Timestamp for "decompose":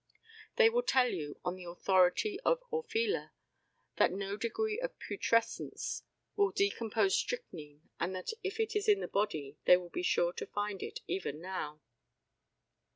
6.49-7.15